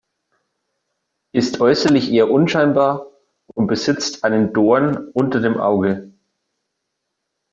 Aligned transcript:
Ist 1.31 1.61
äußerlich 1.61 2.11
eher 2.11 2.31
unscheinbar 2.31 3.05
und 3.53 3.67
besitzt 3.67 4.23
einen 4.23 4.51
Dorn 4.51 5.09
unter 5.13 5.39
dem 5.41 5.59
Auge. 5.59 6.11